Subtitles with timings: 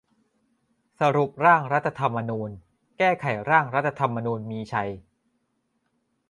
[0.99, 2.49] สรุปร่างรัฐธรรมนูญ:
[2.97, 4.89] แก้ไขร่างรัฐธรรมนูญมีชัย